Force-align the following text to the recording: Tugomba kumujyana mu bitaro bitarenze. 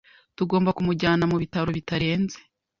Tugomba 0.37 0.75
kumujyana 0.77 1.23
mu 1.31 1.35
bitaro 1.41 1.69
bitarenze. 1.77 2.37